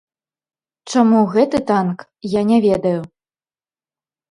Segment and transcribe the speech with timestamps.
[0.93, 1.99] Чаму гэты танк,
[2.33, 2.97] я не ведаю.